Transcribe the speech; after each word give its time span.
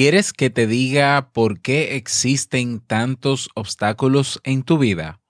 ¿Quieres 0.00 0.32
que 0.32 0.48
te 0.48 0.68
diga 0.68 1.32
por 1.32 1.60
qué 1.60 1.96
existen 1.96 2.78
tantos 2.78 3.50
obstáculos 3.56 4.40
en 4.44 4.62
tu 4.62 4.78
vida? 4.78 5.20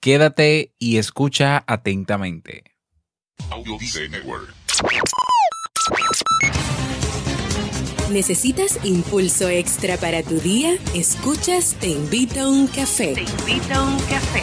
Quédate 0.00 0.74
y 0.80 0.96
escucha 0.96 1.62
atentamente. 1.68 2.64
¿Necesitas 8.10 8.84
impulso 8.84 9.48
extra 9.48 9.96
para 9.96 10.24
tu 10.24 10.40
día? 10.40 10.74
Escuchas 10.96 11.76
Te 11.78 11.90
invito 11.90 12.40
a 12.40 12.48
un 12.48 12.66
café. 12.66 13.14
Te 13.14 13.20
invito 13.20 13.74
a 13.74 13.84
un 13.84 14.00
café. 14.00 14.42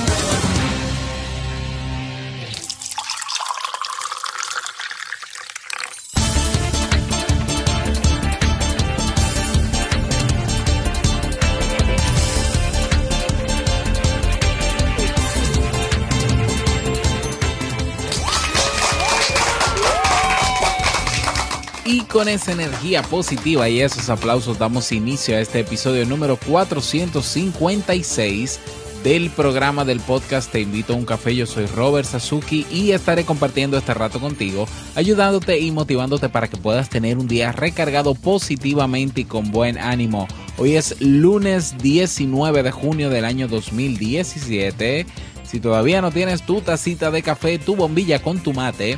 Con 22.11 22.27
esa 22.27 22.51
energía 22.51 23.01
positiva 23.03 23.69
y 23.69 23.79
esos 23.79 24.09
aplausos 24.09 24.59
damos 24.59 24.91
inicio 24.91 25.35
a 25.35 25.39
este 25.39 25.61
episodio 25.61 26.05
número 26.05 26.37
456 26.37 28.59
del 29.03 29.29
programa 29.29 29.85
del 29.85 30.01
podcast 30.01 30.51
Te 30.51 30.59
invito 30.59 30.91
a 30.93 30.97
un 30.97 31.05
café. 31.05 31.33
Yo 31.35 31.45
soy 31.45 31.67
Robert 31.67 32.07
Sasuki 32.07 32.65
y 32.69 32.91
estaré 32.91 33.23
compartiendo 33.23 33.77
este 33.77 33.93
rato 33.93 34.19
contigo, 34.19 34.67
ayudándote 34.95 35.59
y 35.59 35.71
motivándote 35.71 36.27
para 36.27 36.49
que 36.49 36.57
puedas 36.57 36.89
tener 36.89 37.17
un 37.17 37.29
día 37.29 37.53
recargado 37.53 38.13
positivamente 38.13 39.21
y 39.21 39.25
con 39.25 39.51
buen 39.51 39.77
ánimo. 39.77 40.27
Hoy 40.57 40.75
es 40.75 40.99
lunes 40.99 41.77
19 41.77 42.63
de 42.63 42.71
junio 42.71 43.09
del 43.09 43.23
año 43.23 43.47
2017. 43.47 45.05
Si 45.43 45.59
todavía 45.59 46.01
no 46.01 46.11
tienes 46.11 46.43
tu 46.43 46.61
tacita 46.61 47.11
de 47.11 47.23
café, 47.23 47.59
tu 47.59 47.75
bombilla 47.75 48.21
con 48.21 48.39
tu 48.39 48.53
mate, 48.53 48.97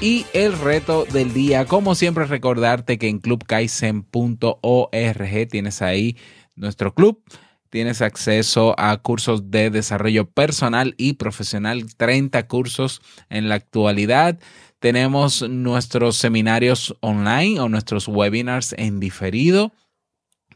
y 0.00 0.26
el 0.32 0.58
reto 0.58 1.04
del 1.06 1.32
día. 1.32 1.64
Como 1.64 1.94
siempre 1.94 2.26
recordarte 2.26 2.98
que 2.98 3.08
en 3.08 3.18
clubkaizen.org 3.18 5.48
tienes 5.50 5.82
ahí 5.82 6.16
nuestro 6.54 6.94
club. 6.94 7.22
Tienes 7.70 8.00
acceso 8.00 8.74
a 8.78 8.96
cursos 8.98 9.50
de 9.50 9.70
desarrollo 9.70 10.30
personal 10.30 10.94
y 10.96 11.14
profesional, 11.14 11.84
30 11.96 12.46
cursos 12.46 13.02
en 13.28 13.48
la 13.48 13.56
actualidad. 13.56 14.38
Tenemos 14.78 15.42
nuestros 15.48 16.16
seminarios 16.16 16.94
online 17.00 17.60
o 17.60 17.68
nuestros 17.68 18.08
webinars 18.08 18.74
en 18.78 19.00
diferido. 19.00 19.72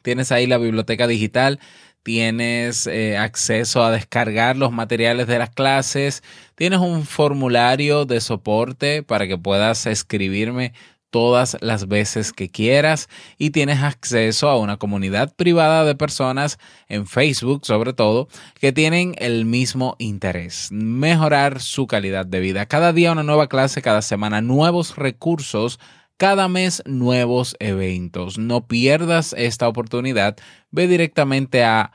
Tienes 0.02 0.32
ahí 0.32 0.46
la 0.46 0.58
biblioteca 0.58 1.06
digital 1.06 1.60
tienes 2.02 2.86
eh, 2.86 3.16
acceso 3.16 3.84
a 3.84 3.90
descargar 3.90 4.56
los 4.56 4.72
materiales 4.72 5.26
de 5.26 5.38
las 5.38 5.50
clases, 5.50 6.22
tienes 6.54 6.80
un 6.80 7.04
formulario 7.04 8.04
de 8.04 8.20
soporte 8.20 9.02
para 9.02 9.26
que 9.26 9.38
puedas 9.38 9.86
escribirme 9.86 10.72
todas 11.10 11.56
las 11.60 11.88
veces 11.88 12.32
que 12.32 12.50
quieras 12.50 13.08
y 13.36 13.50
tienes 13.50 13.82
acceso 13.82 14.48
a 14.48 14.58
una 14.58 14.76
comunidad 14.76 15.34
privada 15.34 15.84
de 15.84 15.94
personas 15.94 16.58
en 16.88 17.06
Facebook 17.06 17.66
sobre 17.66 17.92
todo 17.92 18.28
que 18.58 18.72
tienen 18.72 19.14
el 19.18 19.44
mismo 19.44 19.96
interés, 19.98 20.68
mejorar 20.70 21.60
su 21.60 21.86
calidad 21.86 22.26
de 22.26 22.40
vida. 22.40 22.66
Cada 22.66 22.92
día 22.92 23.12
una 23.12 23.24
nueva 23.24 23.48
clase, 23.48 23.82
cada 23.82 24.02
semana 24.02 24.40
nuevos 24.40 24.96
recursos, 24.96 25.80
cada 26.20 26.48
mes 26.48 26.82
nuevos 26.84 27.56
eventos. 27.60 28.36
No 28.36 28.66
pierdas 28.66 29.34
esta 29.38 29.66
oportunidad. 29.66 30.36
Ve 30.70 30.86
directamente 30.86 31.64
a 31.64 31.92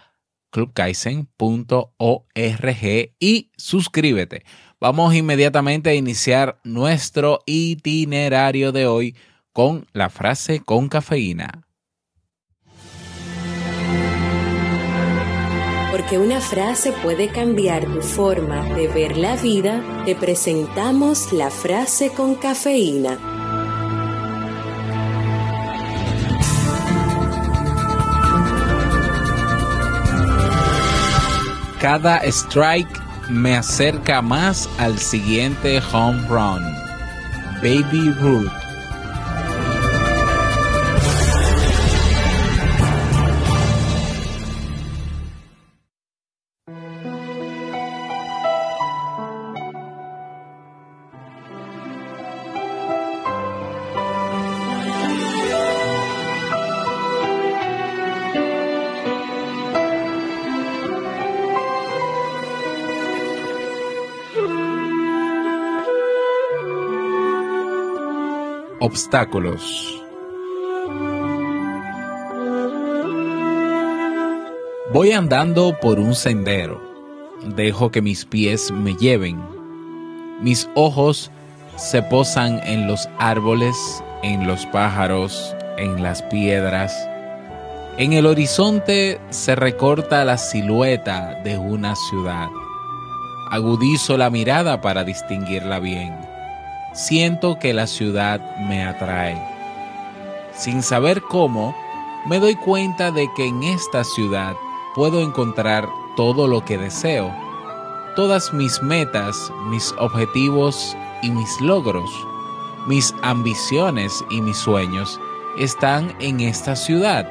clubkaisen.org 0.49 1.29
y 3.19 3.51
suscríbete. 3.55 4.43
Vamos 4.79 5.13
inmediatamente 5.13 5.91
a 5.91 5.93
iniciar 5.93 6.57
nuestro 6.63 7.41
itinerario 7.45 8.71
de 8.71 8.87
hoy 8.87 9.15
con 9.53 9.85
la 9.93 10.09
frase 10.09 10.59
con 10.59 10.89
cafeína. 10.89 11.67
Porque 15.91 16.17
una 16.17 16.41
frase 16.41 16.93
puede 17.03 17.27
cambiar 17.27 17.85
tu 17.85 18.01
forma 18.01 18.63
de 18.73 18.87
ver 18.87 19.17
la 19.17 19.35
vida, 19.35 19.83
te 20.03 20.15
presentamos 20.15 21.31
la 21.31 21.51
frase 21.51 22.09
con 22.09 22.33
cafeína. 22.33 23.34
Cada 31.85 32.17
strike 32.31 32.99
me 33.29 33.55
acerca 33.55 34.19
más 34.19 34.67
al 34.79 34.97
siguiente 34.97 35.79
home 35.93 36.19
run. 36.27 36.63
Baby 37.61 38.09
Ruth. 38.19 38.64
Obstáculos. 68.85 70.03
Voy 74.93 75.11
andando 75.11 75.75
por 75.81 75.99
un 75.99 76.13
sendero. 76.13 76.79
Dejo 77.55 77.89
que 77.89 78.03
mis 78.03 78.25
pies 78.25 78.69
me 78.69 78.93
lleven. 78.93 79.41
Mis 80.39 80.69
ojos 80.75 81.31
se 81.77 82.03
posan 82.03 82.61
en 82.63 82.85
los 82.85 83.09
árboles, 83.17 83.75
en 84.21 84.45
los 84.45 84.67
pájaros, 84.67 85.55
en 85.79 86.03
las 86.03 86.21
piedras. 86.21 86.95
En 87.97 88.13
el 88.13 88.27
horizonte 88.27 89.19
se 89.31 89.55
recorta 89.55 90.23
la 90.25 90.37
silueta 90.37 91.41
de 91.43 91.57
una 91.57 91.95
ciudad. 91.95 92.49
Agudizo 93.49 94.15
la 94.15 94.29
mirada 94.29 94.79
para 94.79 95.03
distinguirla 95.03 95.79
bien 95.79 96.24
siento 96.95 97.59
que 97.59 97.73
la 97.73 97.87
ciudad 97.87 98.39
me 98.57 98.85
atrae. 98.85 99.37
Sin 100.53 100.81
saber 100.81 101.21
cómo, 101.21 101.75
me 102.25 102.39
doy 102.39 102.55
cuenta 102.55 103.11
de 103.11 103.27
que 103.35 103.45
en 103.45 103.63
esta 103.63 104.03
ciudad 104.05 104.55
puedo 104.95 105.21
encontrar 105.21 105.87
todo 106.15 106.47
lo 106.47 106.63
que 106.63 106.77
deseo, 106.77 107.35
todas 108.15 108.53
mis 108.53 108.81
metas, 108.81 109.51
mis 109.67 109.93
objetivos 109.99 110.95
y 111.21 111.31
mis 111.31 111.59
logros, 111.59 112.09
mis 112.87 113.13
ambiciones 113.23 114.23
y 114.29 114.41
mis 114.41 114.57
sueños 114.57 115.19
están 115.59 116.15
en 116.21 116.39
esta 116.39 116.77
ciudad. 116.77 117.29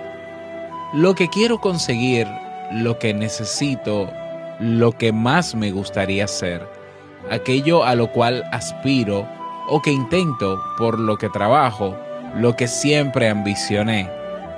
Lo 0.92 1.14
que 1.14 1.28
quiero 1.28 1.58
conseguir, 1.58 2.28
lo 2.70 2.98
que 2.98 3.14
necesito, 3.14 4.10
lo 4.60 4.92
que 4.92 5.10
más 5.10 5.54
me 5.54 5.72
gustaría 5.72 6.28
ser, 6.28 6.68
aquello 7.30 7.82
a 7.82 7.94
lo 7.94 8.12
cual 8.12 8.44
aspiro, 8.52 9.26
o 9.68 9.80
que 9.80 9.90
intento, 9.90 10.62
por 10.76 10.98
lo 10.98 11.16
que 11.16 11.28
trabajo, 11.28 11.96
lo 12.36 12.56
que 12.56 12.68
siempre 12.68 13.28
ambicioné, 13.28 14.10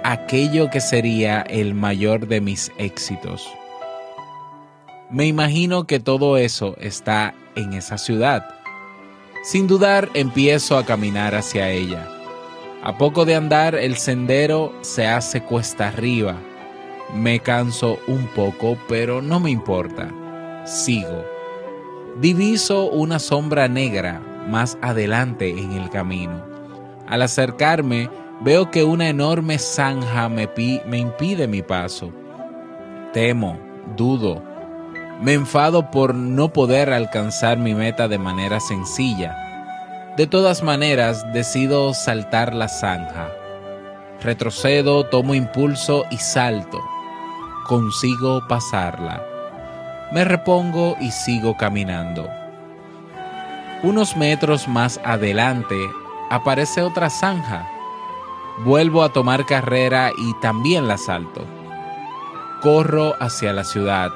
aquello 0.02 0.70
que 0.70 0.80
sería 0.80 1.42
el 1.42 1.74
mayor 1.74 2.26
de 2.26 2.40
mis 2.40 2.72
éxitos. 2.78 3.48
Me 5.10 5.26
imagino 5.26 5.86
que 5.86 6.00
todo 6.00 6.36
eso 6.36 6.76
está 6.80 7.34
en 7.54 7.74
esa 7.74 7.98
ciudad. 7.98 8.44
Sin 9.44 9.68
dudar 9.68 10.08
empiezo 10.14 10.76
a 10.76 10.84
caminar 10.84 11.34
hacia 11.34 11.70
ella. 11.70 12.08
A 12.82 12.98
poco 12.98 13.24
de 13.24 13.36
andar 13.36 13.74
el 13.76 13.96
sendero 13.96 14.72
se 14.80 15.06
hace 15.06 15.42
cuesta 15.42 15.88
arriba. 15.88 16.36
Me 17.14 17.38
canso 17.38 17.98
un 18.08 18.26
poco, 18.28 18.76
pero 18.88 19.22
no 19.22 19.38
me 19.38 19.50
importa. 19.50 20.12
Sigo. 20.66 21.24
Diviso 22.20 22.90
una 22.90 23.20
sombra 23.20 23.68
negra 23.68 24.20
más 24.46 24.78
adelante 24.82 25.50
en 25.50 25.72
el 25.72 25.90
camino. 25.90 26.44
Al 27.06 27.22
acercarme, 27.22 28.10
veo 28.40 28.70
que 28.70 28.84
una 28.84 29.08
enorme 29.08 29.58
zanja 29.58 30.28
me, 30.28 30.48
impide 30.98 31.46
mi 31.48 31.62
paso. 31.62 32.12
Temo, 33.12 33.58
dudo, 33.96 34.42
me 35.20 35.32
enfado 35.32 35.90
por 35.90 36.14
no 36.14 36.52
poder 36.52 36.92
alcanzar 36.92 37.58
mi 37.58 37.74
meta 37.74 38.08
de 38.08 38.18
manera 38.18 38.60
sencilla. 38.60 39.36
De 40.16 40.26
todas 40.26 40.62
maneras, 40.62 41.24
decido 41.32 41.94
saltar 41.94 42.54
la 42.54 42.68
zanja. 42.68 43.30
Retrocedo, 44.22 45.06
tomo 45.06 45.34
impulso 45.34 46.04
y 46.10 46.18
salto. 46.18 46.80
Consigo 47.66 48.46
pasarla. 48.48 49.22
Me 50.12 50.24
repongo 50.24 50.96
y 51.00 51.10
sigo 51.10 51.56
caminando. 51.56 52.28
Unos 53.82 54.16
metros 54.16 54.68
más 54.68 54.98
adelante 55.04 55.76
aparece 56.30 56.82
otra 56.82 57.10
zanja. 57.10 57.68
Vuelvo 58.64 59.02
a 59.02 59.10
tomar 59.10 59.44
carrera 59.44 60.12
y 60.16 60.32
también 60.40 60.88
la 60.88 60.96
salto. 60.96 61.44
Corro 62.62 63.14
hacia 63.20 63.52
la 63.52 63.64
ciudad. 63.64 64.10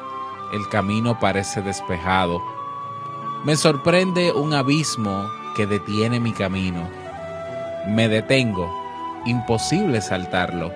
El 0.52 0.66
camino 0.68 1.20
parece 1.20 1.60
despejado. 1.60 2.40
Me 3.44 3.54
sorprende 3.54 4.32
un 4.32 4.54
abismo 4.54 5.28
que 5.54 5.66
detiene 5.66 6.20
mi 6.20 6.32
camino. 6.32 6.88
Me 7.86 8.08
detengo. 8.08 8.74
Imposible 9.26 10.00
saltarlo. 10.00 10.72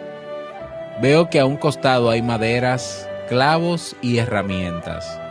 Veo 1.01 1.31
que 1.31 1.41
a 1.41 1.47
un 1.47 1.57
costado 1.57 2.11
hay 2.11 2.21
maderas, 2.21 3.09
clavos 3.31 3.97
y 4.03 4.19
herramientas. 4.19 5.24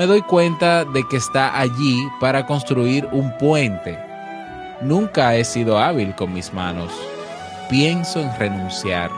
Me 0.00 0.06
doy 0.06 0.22
cuenta 0.22 0.86
de 0.86 1.06
que 1.06 1.18
está 1.18 1.60
allí 1.60 2.08
para 2.20 2.46
construir 2.46 3.06
un 3.12 3.36
puente. 3.36 3.98
Nunca 4.80 5.36
he 5.36 5.44
sido 5.44 5.78
hábil 5.78 6.14
con 6.14 6.32
mis 6.32 6.54
manos. 6.54 6.90
Pienso 7.68 8.18
en 8.18 8.34
renunciar. 8.38 9.10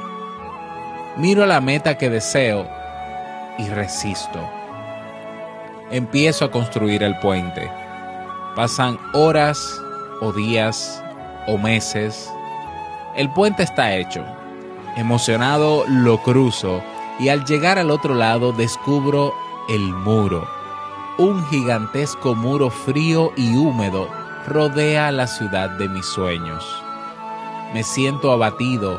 Miro 1.16 1.46
la 1.46 1.60
meta 1.60 1.96
que 1.96 2.10
deseo 2.10 2.66
y 3.58 3.68
resisto. 3.68 4.40
Empiezo 5.92 6.46
a 6.46 6.50
construir 6.50 7.04
el 7.04 7.16
puente. 7.20 7.70
Pasan 8.56 8.98
horas 9.12 9.80
o 10.20 10.32
días 10.32 11.00
o 11.46 11.58
meses. 11.58 12.28
El 13.14 13.30
puente 13.30 13.62
está 13.62 13.94
hecho. 13.94 14.24
Emocionado 14.96 15.84
lo 15.86 16.20
cruzo 16.24 16.82
y 17.20 17.28
al 17.28 17.44
llegar 17.44 17.78
al 17.78 17.92
otro 17.92 18.16
lado 18.16 18.50
descubro 18.50 19.32
el 19.68 19.80
muro. 19.80 20.61
Un 21.18 21.44
gigantesco 21.48 22.34
muro 22.34 22.70
frío 22.70 23.32
y 23.36 23.54
húmedo 23.54 24.08
rodea 24.46 25.12
la 25.12 25.26
ciudad 25.26 25.68
de 25.68 25.86
mis 25.86 26.06
sueños. 26.06 26.64
Me 27.74 27.82
siento 27.82 28.32
abatido, 28.32 28.98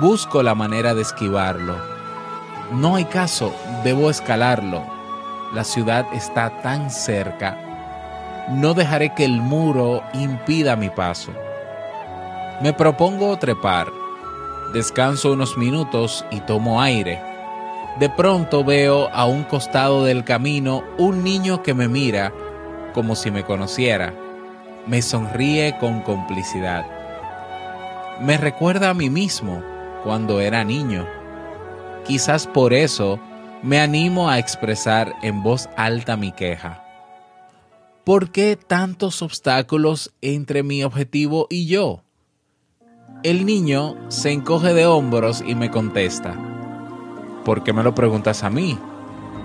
busco 0.00 0.42
la 0.42 0.54
manera 0.54 0.94
de 0.94 1.02
esquivarlo. 1.02 1.76
No 2.72 2.96
hay 2.96 3.04
caso, 3.04 3.54
debo 3.84 4.08
escalarlo. 4.08 4.82
La 5.52 5.64
ciudad 5.64 6.06
está 6.14 6.62
tan 6.62 6.90
cerca. 6.90 7.58
No 8.48 8.72
dejaré 8.72 9.14
que 9.14 9.26
el 9.26 9.42
muro 9.42 10.02
impida 10.14 10.76
mi 10.76 10.88
paso. 10.88 11.32
Me 12.62 12.72
propongo 12.72 13.36
trepar. 13.36 13.88
Descanso 14.72 15.32
unos 15.32 15.58
minutos 15.58 16.24
y 16.30 16.40
tomo 16.40 16.80
aire. 16.80 17.33
De 17.98 18.08
pronto 18.08 18.64
veo 18.64 19.08
a 19.12 19.24
un 19.26 19.44
costado 19.44 20.04
del 20.04 20.24
camino 20.24 20.82
un 20.98 21.22
niño 21.22 21.62
que 21.62 21.74
me 21.74 21.86
mira 21.86 22.32
como 22.92 23.14
si 23.14 23.30
me 23.30 23.44
conociera. 23.44 24.12
Me 24.86 25.00
sonríe 25.00 25.76
con 25.78 26.00
complicidad. 26.00 26.84
Me 28.20 28.36
recuerda 28.36 28.90
a 28.90 28.94
mí 28.94 29.10
mismo 29.10 29.62
cuando 30.02 30.40
era 30.40 30.64
niño. 30.64 31.06
Quizás 32.04 32.46
por 32.46 32.72
eso 32.72 33.20
me 33.62 33.80
animo 33.80 34.28
a 34.28 34.38
expresar 34.38 35.14
en 35.22 35.42
voz 35.42 35.68
alta 35.76 36.16
mi 36.16 36.32
queja. 36.32 36.84
¿Por 38.04 38.32
qué 38.32 38.56
tantos 38.56 39.22
obstáculos 39.22 40.12
entre 40.20 40.62
mi 40.62 40.84
objetivo 40.84 41.46
y 41.48 41.66
yo? 41.66 42.02
El 43.22 43.46
niño 43.46 43.96
se 44.08 44.32
encoge 44.32 44.74
de 44.74 44.84
hombros 44.86 45.42
y 45.46 45.54
me 45.54 45.70
contesta. 45.70 46.53
¿Por 47.44 47.62
qué 47.62 47.72
me 47.72 47.82
lo 47.82 47.94
preguntas 47.94 48.42
a 48.42 48.50
mí? 48.50 48.78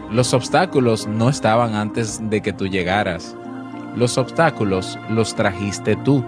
Los 0.10 0.34
obstáculos 0.34 1.06
no 1.06 1.30
estaban 1.30 1.76
antes 1.76 2.30
de 2.30 2.42
que 2.42 2.54
tú 2.54 2.68
llegaras. 2.68 3.36
Los 3.96 4.18
obstáculos 4.18 4.98
los 5.10 5.36
trajiste 5.36 5.96
tú. 5.98 6.24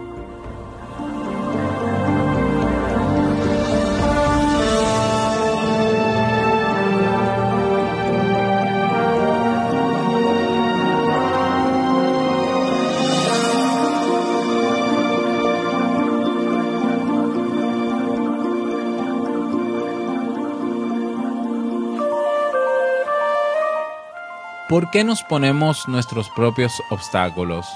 ¿Por 24.71 24.89
qué 24.89 25.03
nos 25.03 25.21
ponemos 25.21 25.89
nuestros 25.89 26.29
propios 26.29 26.81
obstáculos? 26.91 27.67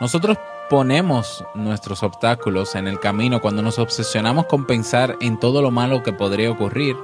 Nosotros 0.00 0.38
ponemos 0.70 1.44
nuestros 1.54 2.02
obstáculos 2.02 2.74
en 2.76 2.88
el 2.88 2.98
camino 2.98 3.42
cuando 3.42 3.60
nos 3.60 3.78
obsesionamos 3.78 4.46
con 4.46 4.64
pensar 4.64 5.18
en 5.20 5.38
todo 5.38 5.60
lo 5.60 5.70
malo 5.70 6.02
que 6.02 6.14
podría 6.14 6.50
ocurrir, 6.50 6.96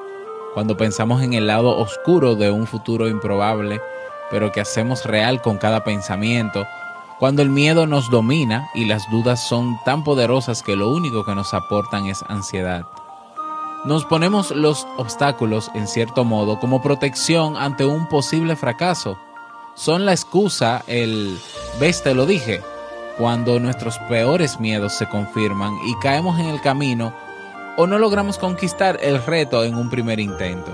cuando 0.55 0.79
pensamos 0.79 1.21
en 1.21 1.35
el 1.35 1.49
lado 1.49 1.77
oscuro 1.77 2.35
de 2.35 2.51
un 2.51 2.67
futuro 2.67 3.09
improbable, 3.09 3.83
pero 4.31 4.53
que 4.53 4.63
hacemos 4.63 5.05
real 5.05 5.43
con 5.43 5.59
cada 5.59 5.85
pensamiento, 5.85 6.67
cuando 7.19 7.43
el 7.43 7.51
miedo 7.51 7.87
nos 7.87 8.11
domina 8.11 8.71
y 8.75 8.87
las 8.87 9.03
dudas 9.11 9.47
son 9.47 9.77
tan 9.85 10.03
poderosas 10.03 10.63
que 10.63 10.77
lo 10.77 10.89
único 10.89 11.27
que 11.27 11.35
nos 11.35 11.53
aportan 11.53 12.07
es 12.07 12.25
ansiedad. 12.27 12.87
Nos 13.85 14.07
ponemos 14.07 14.51
los 14.51 14.87
obstáculos, 14.97 15.71
en 15.75 15.87
cierto 15.87 16.25
modo, 16.25 16.59
como 16.59 16.81
protección 16.81 17.59
ante 17.59 17.85
un 17.85 18.09
posible 18.09 18.57
fracaso, 18.57 19.19
son 19.77 20.07
la 20.07 20.13
excusa, 20.13 20.83
el 20.87 21.39
ves 21.79 22.03
te 22.03 22.15
lo 22.15 22.27
dije, 22.27 22.63
cuando 23.19 23.61
nuestros 23.61 23.99
peores 24.09 24.59
miedos 24.59 24.95
se 24.95 25.09
confirman 25.09 25.75
y 25.87 25.95
caemos 26.01 26.41
en 26.41 26.47
el 26.47 26.61
camino 26.63 27.15
o 27.77 27.87
no 27.87 27.99
logramos 27.99 28.39
conquistar 28.39 28.99
el 29.03 29.23
reto 29.23 29.65
en 29.65 29.77
un 29.77 29.91
primer 29.91 30.19
intento. 30.19 30.73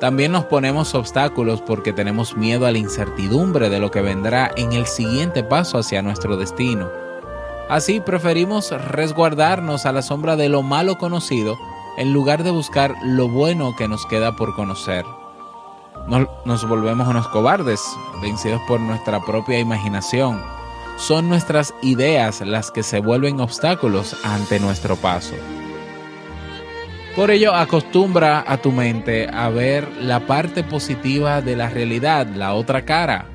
También 0.00 0.30
nos 0.30 0.44
ponemos 0.44 0.94
obstáculos 0.94 1.60
porque 1.60 1.92
tenemos 1.92 2.36
miedo 2.36 2.66
a 2.66 2.70
la 2.72 2.78
incertidumbre 2.78 3.68
de 3.68 3.80
lo 3.80 3.90
que 3.90 4.00
vendrá 4.00 4.52
en 4.56 4.72
el 4.72 4.86
siguiente 4.86 5.42
paso 5.42 5.76
hacia 5.76 6.02
nuestro 6.02 6.36
destino. 6.36 6.88
Así 7.68 7.98
preferimos 7.98 8.70
resguardarnos 8.70 9.86
a 9.86 9.92
la 9.92 10.02
sombra 10.02 10.36
de 10.36 10.48
lo 10.48 10.62
malo 10.62 10.98
conocido 10.98 11.58
en 11.98 12.12
lugar 12.12 12.44
de 12.44 12.52
buscar 12.52 12.94
lo 13.02 13.28
bueno 13.28 13.74
que 13.76 13.88
nos 13.88 14.06
queda 14.06 14.36
por 14.36 14.54
conocer 14.54 15.04
nos, 16.08 16.68
volvemos 16.68 17.06
unos 17.06 17.28
cobardes, 17.28 17.82
vencidos 18.22 18.60
por 18.66 18.80
nuestra 18.80 19.20
propia 19.20 19.58
imaginación. 19.58 20.42
Son 20.96 21.28
nuestras 21.28 21.74
ideas 21.82 22.40
las 22.40 22.70
que 22.70 22.82
se 22.82 23.00
vuelven 23.00 23.40
obstáculos 23.40 24.16
ante 24.24 24.58
nuestro 24.58 24.96
paso. 24.96 25.34
Por 27.14 27.30
ello, 27.30 27.54
acostumbra 27.54 28.44
a 28.46 28.58
tu 28.58 28.72
mente 28.72 29.28
a 29.32 29.48
ver 29.48 29.88
la 30.00 30.26
parte 30.26 30.64
positiva 30.64 31.42
de 31.42 31.56
la 31.56 31.68
realidad, 31.68 32.26
la 32.26 32.54
otra 32.54 32.84
cara. 32.84 33.26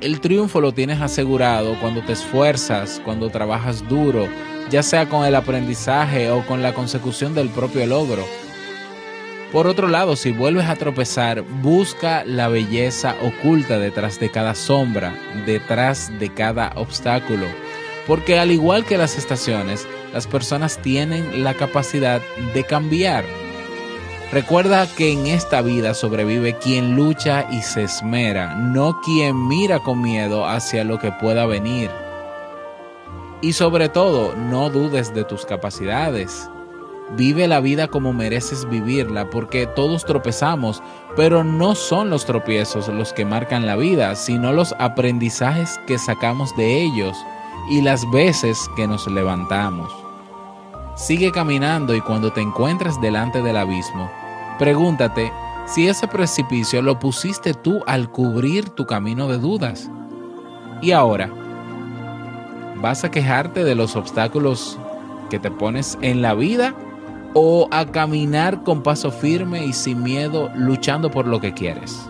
El 0.00 0.20
triunfo 0.20 0.60
lo 0.60 0.72
tienes 0.72 1.00
asegurado 1.00 1.78
cuando 1.80 2.02
te 2.02 2.12
esfuerzas, 2.12 3.00
cuando 3.04 3.30
trabajas 3.30 3.88
duro, 3.88 4.28
ya 4.70 4.82
sea 4.82 5.08
con 5.08 5.24
el 5.24 5.34
aprendizaje 5.34 6.30
o 6.30 6.44
con 6.46 6.62
la 6.62 6.74
consecución 6.74 7.34
del 7.34 7.48
propio 7.48 7.86
logro. 7.86 8.24
Por 9.54 9.68
otro 9.68 9.86
lado, 9.86 10.16
si 10.16 10.32
vuelves 10.32 10.66
a 10.66 10.74
tropezar, 10.74 11.42
busca 11.42 12.24
la 12.24 12.48
belleza 12.48 13.14
oculta 13.22 13.78
detrás 13.78 14.18
de 14.18 14.28
cada 14.28 14.56
sombra, 14.56 15.14
detrás 15.46 16.10
de 16.18 16.34
cada 16.34 16.72
obstáculo. 16.74 17.46
porque 18.08 18.36
al 18.38 18.50
igual 18.50 18.84
que 18.84 18.98
las 18.98 19.16
estaciones, 19.16 19.86
las 20.12 20.26
personas 20.26 20.78
tienen 20.78 21.44
la 21.44 21.54
capacidad 21.54 22.20
de 22.52 22.64
cambiar. 22.64 23.24
Recuerda 24.32 24.88
que 24.88 25.12
en 25.12 25.28
esta 25.28 25.62
vida 25.62 25.94
sobrevive 25.94 26.58
quien 26.58 26.96
lucha 26.96 27.46
y 27.50 27.62
se 27.62 27.84
esmera, 27.84 28.56
no 28.56 29.00
quien 29.02 29.46
mira 29.46 29.78
con 29.78 30.02
miedo 30.02 30.46
hacia 30.46 30.84
lo 30.84 30.98
que 30.98 31.12
pueda 31.12 31.46
venir. 31.46 31.90
Y 33.40 33.52
sobre 33.52 33.88
todo, 33.88 34.34
no 34.34 34.68
dudes 34.68 35.14
de 35.14 35.24
tus 35.24 35.46
capacidades. 35.46 36.50
Vive 37.12 37.46
la 37.46 37.60
vida 37.60 37.88
como 37.88 38.12
mereces 38.12 38.68
vivirla, 38.68 39.28
porque 39.30 39.66
todos 39.66 40.04
tropezamos, 40.04 40.82
pero 41.14 41.44
no 41.44 41.74
son 41.74 42.10
los 42.10 42.24
tropiezos 42.24 42.88
los 42.88 43.12
que 43.12 43.24
marcan 43.24 43.66
la 43.66 43.76
vida, 43.76 44.16
sino 44.16 44.52
los 44.52 44.74
aprendizajes 44.78 45.78
que 45.86 45.98
sacamos 45.98 46.56
de 46.56 46.82
ellos 46.82 47.16
y 47.70 47.82
las 47.82 48.10
veces 48.10 48.68
que 48.74 48.88
nos 48.88 49.06
levantamos. 49.06 49.92
Sigue 50.96 51.30
caminando 51.30 51.94
y 51.94 52.00
cuando 52.00 52.32
te 52.32 52.40
encuentres 52.40 53.00
delante 53.00 53.42
del 53.42 53.58
abismo, 53.58 54.10
pregúntate 54.58 55.30
si 55.66 55.88
ese 55.88 56.08
precipicio 56.08 56.82
lo 56.82 56.98
pusiste 56.98 57.54
tú 57.54 57.82
al 57.86 58.10
cubrir 58.10 58.70
tu 58.70 58.86
camino 58.86 59.28
de 59.28 59.38
dudas. 59.38 59.90
Y 60.80 60.92
ahora, 60.92 61.30
¿vas 62.80 63.04
a 63.04 63.10
quejarte 63.10 63.62
de 63.62 63.74
los 63.74 63.94
obstáculos 63.94 64.78
que 65.30 65.38
te 65.38 65.50
pones 65.50 65.98
en 66.02 66.22
la 66.22 66.34
vida 66.34 66.74
o 67.34 67.68
a 67.70 67.84
caminar 67.86 68.62
con 68.62 68.82
paso 68.82 69.10
firme 69.10 69.66
y 69.66 69.72
sin 69.72 70.02
miedo 70.02 70.50
luchando 70.54 71.10
por 71.10 71.26
lo 71.26 71.40
que 71.40 71.52
quieres? 71.52 72.08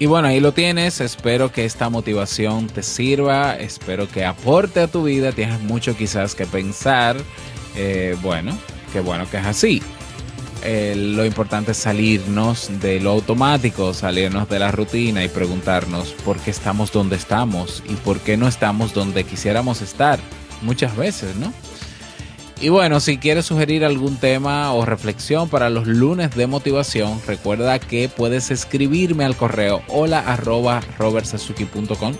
Y 0.00 0.06
bueno, 0.06 0.28
ahí 0.28 0.40
lo 0.40 0.52
tienes. 0.52 1.02
Espero 1.02 1.52
que 1.52 1.66
esta 1.66 1.90
motivación 1.90 2.68
te 2.68 2.82
sirva. 2.82 3.54
Espero 3.56 4.08
que 4.08 4.24
aporte 4.24 4.80
a 4.80 4.88
tu 4.88 5.04
vida. 5.04 5.32
Tienes 5.32 5.60
mucho 5.60 5.94
quizás 5.94 6.34
que 6.34 6.46
pensar. 6.46 7.18
Eh, 7.76 8.16
bueno, 8.22 8.56
qué 8.94 9.00
bueno 9.00 9.28
que 9.30 9.36
es 9.36 9.44
así. 9.44 9.82
Eh, 10.64 10.94
lo 10.96 11.26
importante 11.26 11.72
es 11.72 11.76
salirnos 11.76 12.70
de 12.80 12.98
lo 12.98 13.10
automático, 13.10 13.92
salirnos 13.92 14.48
de 14.48 14.58
la 14.58 14.72
rutina 14.72 15.22
y 15.22 15.28
preguntarnos 15.28 16.12
por 16.24 16.38
qué 16.38 16.50
estamos 16.50 16.92
donde 16.92 17.16
estamos 17.16 17.82
y 17.86 17.94
por 17.96 18.20
qué 18.20 18.38
no 18.38 18.48
estamos 18.48 18.94
donde 18.94 19.24
quisiéramos 19.24 19.82
estar. 19.82 20.18
Muchas 20.62 20.96
veces, 20.96 21.36
¿no? 21.36 21.52
Y 22.62 22.68
bueno, 22.68 23.00
si 23.00 23.16
quieres 23.16 23.46
sugerir 23.46 23.86
algún 23.86 24.18
tema 24.18 24.74
o 24.74 24.84
reflexión 24.84 25.48
para 25.48 25.70
los 25.70 25.86
lunes 25.86 26.36
de 26.36 26.46
motivación, 26.46 27.18
recuerda 27.26 27.78
que 27.78 28.10
puedes 28.10 28.50
escribirme 28.50 29.24
al 29.24 29.34
correo 29.34 29.80
hola 29.88 30.22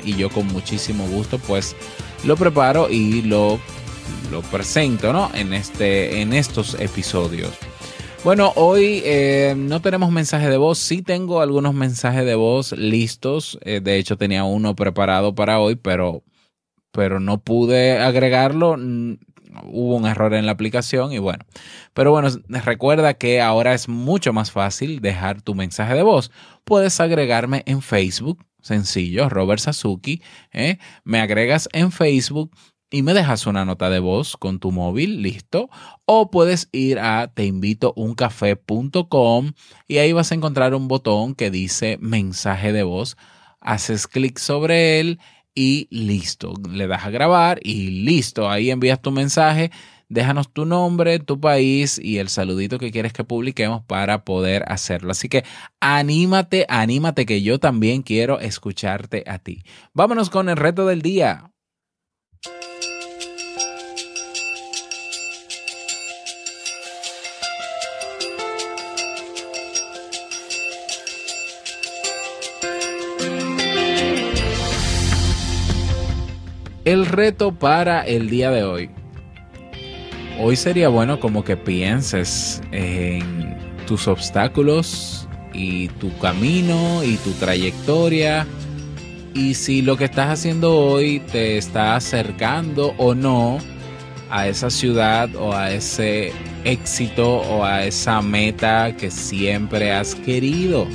y 0.03 0.17
yo 0.17 0.31
con 0.31 0.47
muchísimo 0.47 1.07
gusto 1.09 1.39
pues 1.39 1.77
lo 2.25 2.39
preparo 2.39 2.89
y 2.89 3.21
lo, 3.21 3.61
lo 4.31 4.41
presento 4.41 5.13
¿no? 5.13 5.31
en, 5.35 5.53
este, 5.53 6.23
en 6.23 6.33
estos 6.33 6.73
episodios. 6.81 7.51
Bueno, 8.25 8.55
hoy 8.57 9.03
eh, 9.05 9.55
no 9.55 9.83
tenemos 9.83 10.11
mensaje 10.11 10.49
de 10.49 10.57
voz, 10.57 10.79
sí 10.79 11.03
tengo 11.03 11.43
algunos 11.43 11.75
mensajes 11.75 12.25
de 12.25 12.35
voz 12.35 12.73
listos, 12.73 13.59
eh, 13.63 13.81
de 13.83 13.99
hecho 13.99 14.17
tenía 14.17 14.45
uno 14.45 14.75
preparado 14.75 15.35
para 15.35 15.61
hoy, 15.61 15.77
pero, 15.77 16.23
pero 16.93 17.21
no 17.21 17.43
pude 17.43 17.99
agregarlo 17.99 18.79
hubo 19.65 19.97
un 19.97 20.07
error 20.07 20.35
en 20.35 20.47
la 20.47 20.53
aplicación 20.53 21.13
y 21.13 21.19
bueno. 21.19 21.45
Pero 21.95 22.11
bueno, 22.11 22.29
recuerda 22.49 23.15
que 23.15 23.41
ahora 23.41 23.75
es 23.75 23.89
mucho 23.89 24.33
más 24.33 24.51
fácil 24.51 25.01
dejar 25.01 25.43
tu 25.43 25.55
mensaje 25.55 25.95
de 25.95 26.03
voz. 26.03 26.33
Puedes 26.65 26.99
agregarme 27.01 27.63
en 27.67 27.83
Facebook, 27.83 28.45
sencillo, 28.61 29.29
Robert 29.29 29.61
Sasuki. 29.61 30.23
¿eh? 30.53 30.79
Me 31.05 31.21
agregas 31.21 31.69
en 31.73 31.93
Facebook 31.93 32.51
y 32.91 33.03
me 33.03 33.15
dejas 33.15 33.47
una 33.47 33.65
nota 33.65 33.89
de 33.89 34.01
voz 34.01 34.37
con 34.37 34.59
tu 34.59 34.73
móvil, 34.73 35.23
listo. 35.23 35.71
O 36.07 36.29
puedes 36.31 36.69
ir 36.73 36.99
a 36.99 37.33
teinvitouncafé.com 37.33 39.53
y 39.87 39.99
ahí 39.99 40.13
vas 40.13 40.33
a 40.33 40.35
encontrar 40.35 40.75
un 40.75 40.89
botón 40.89 41.37
que 41.37 41.51
dice 41.51 41.99
mensaje 42.01 42.73
de 42.73 42.83
voz. 42.83 43.17
Haces 43.61 44.09
clic 44.09 44.39
sobre 44.39 45.01
él 45.01 45.21
y 45.55 45.89
listo. 45.91 46.55
Le 46.71 46.87
das 46.87 47.05
a 47.05 47.11
grabar 47.11 47.61
y 47.63 47.91
listo. 48.05 48.49
Ahí 48.51 48.71
envías 48.71 49.01
tu 49.01 49.11
mensaje. 49.11 49.71
Déjanos 50.09 50.53
tu 50.53 50.65
nombre, 50.65 51.21
tu 51.21 51.39
país 51.39 52.01
y 52.03 52.19
el 52.19 52.29
saludito 52.29 52.81
que 52.81 52.91
quieres 52.91 53.13
que 53.13 53.23
publiquemos 53.23 53.85
para 53.85 54.25
poder 54.25 54.65
hacerlo. 54.67 55.13
Así 55.13 55.29
que 55.29 55.45
anímate, 55.79 56.67
anímate 56.69 57.27
que 57.27 57.43
yo 57.43 57.61
también 57.61 58.03
quiero 58.03 58.41
escucharte 58.41 59.23
a 59.29 59.39
ti. 59.39 59.63
Vámonos 59.95 60.29
con 60.29 60.49
el 60.49 60.57
reto 60.57 60.87
del 60.87 61.01
día. 61.01 61.53
Reto 77.11 77.53
para 77.53 78.03
el 78.03 78.31
día 78.31 78.51
de 78.51 78.65
hoy. 78.65 78.91
Hoy 80.39 80.57
sería 80.57 80.89
bueno 80.89 81.21
como 81.21 81.45
que 81.45 81.57
pienses 81.57 82.63
en 82.73 83.57
tus 83.87 84.09
obstáculos 84.09 85.29
y 85.53 85.89
tu 85.89 86.17
camino 86.19 87.05
y 87.05 87.17
tu 87.17 87.33
trayectoria 87.33 88.47
y 89.35 89.55
si 89.55 89.83
lo 89.83 89.97
que 89.97 90.05
estás 90.05 90.29
haciendo 90.29 90.77
hoy 90.77 91.21
te 91.33 91.59
está 91.59 91.97
acercando 91.97 92.95
o 92.97 93.15
no 93.15 93.59
a 94.31 94.49
esa 94.49 94.71
ciudad 94.71 95.35
o 95.37 95.55
a 95.55 95.73
ese 95.73 96.33
éxito 96.65 97.39
o 97.39 97.65
a 97.65 97.85
esa 97.85 98.23
meta 98.23 98.97
que 98.97 99.11
siempre 99.11 99.93
has 99.93 100.15
querido 100.15 100.87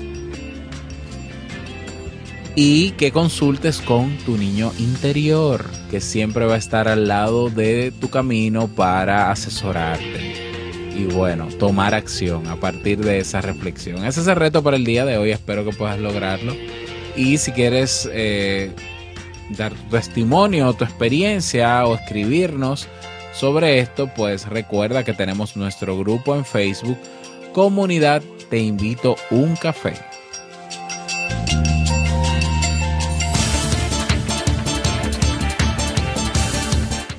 y 2.55 2.91
que 2.91 3.11
consultes 3.11 3.81
con 3.81 4.17
tu 4.19 4.37
niño 4.37 4.71
interior, 4.79 5.65
que 5.91 5.99
siempre 5.99 6.45
va 6.45 6.55
a 6.55 6.57
estar 6.57 6.87
al 6.87 7.07
lado 7.07 7.49
de 7.49 7.91
tu 7.91 8.09
camino 8.09 8.69
para 8.69 9.29
asesorarte. 9.29 10.45
Y 10.97 11.03
bueno, 11.13 11.47
tomar 11.59 11.93
acción 11.93 12.47
a 12.47 12.55
partir 12.55 12.99
de 12.99 13.19
esa 13.19 13.41
reflexión. 13.41 14.05
Ese 14.05 14.21
es 14.21 14.27
el 14.27 14.37
reto 14.37 14.63
para 14.63 14.77
el 14.77 14.85
día 14.85 15.03
de 15.03 15.17
hoy, 15.17 15.31
espero 15.31 15.65
que 15.65 15.75
puedas 15.75 15.99
lograrlo. 15.99 16.55
Y 17.17 17.37
si 17.37 17.51
quieres 17.51 18.09
eh, 18.13 18.71
dar 19.57 19.73
tu 19.73 19.89
testimonio, 19.89 20.71
tu 20.73 20.85
experiencia 20.85 21.85
o 21.85 21.95
escribirnos 21.95 22.87
sobre 23.33 23.79
esto, 23.79 24.09
pues 24.15 24.47
recuerda 24.47 25.03
que 25.03 25.11
tenemos 25.11 25.57
nuestro 25.57 25.97
grupo 25.97 26.35
en 26.35 26.45
Facebook, 26.45 26.97
Comunidad 27.51 28.23
Te 28.49 28.59
Invito 28.59 29.17
Un 29.29 29.57
Café. 29.57 30.14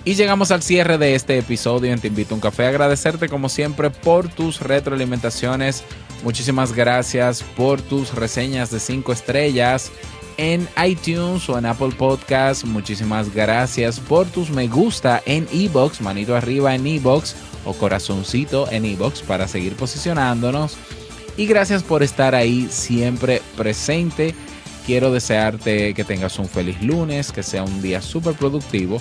Y 0.07 0.15
llegamos 0.15 0.53
al 0.53 0.63
cierre 0.63 0.99
de 0.99 1.17
este 1.17 1.37
episodio 1.37 1.93
en 1.93 1.99
Te 1.99 2.07
Invito 2.07 2.33
a 2.33 2.37
un 2.37 2.41
Café. 2.41 2.67
Agradecerte 2.67 3.29
como 3.29 3.49
siempre 3.49 3.91
por 3.91 4.29
tus 4.29 4.61
retroalimentaciones. 4.61 5.83
Muchísimas 6.23 6.73
gracias 6.73 7.43
por 7.43 7.83
tus 7.83 8.15
reseñas 8.15 8.71
de 8.71 8.79
5 8.79 9.13
estrellas 9.13 9.91
en 10.37 10.69
iTunes 10.87 11.49
o 11.49 11.59
en 11.59 11.67
Apple 11.67 11.91
Podcast. 11.99 12.65
Muchísimas 12.65 13.35
gracias 13.35 13.99
por 13.99 14.29
tus 14.29 14.49
me 14.51 14.69
gusta 14.69 15.25
en 15.27 15.49
Ebox, 15.53 16.01
manito 16.01 16.37
arriba 16.37 16.77
en 16.77 16.87
Ebox 16.87 17.35
o 17.65 17.73
corazoncito 17.73 18.71
en 18.71 18.85
Ebox 18.85 19.23
para 19.23 19.49
seguir 19.49 19.75
posicionándonos. 19.75 20.77
Y 21.37 21.47
gracias 21.47 21.83
por 21.83 22.05
estar 22.05 22.37
ahí 22.37 22.69
siempre 22.71 23.43
presente. 23.57 24.37
Quiero 24.87 25.13
desearte 25.13 25.95
que 25.95 26.05
tengas 26.05 26.39
un 26.39 26.49
feliz 26.49 26.81
lunes, 26.81 27.33
que 27.33 27.43
sea 27.43 27.65
un 27.65 27.83
día 27.83 28.01
súper 28.01 28.35
productivo 28.35 29.01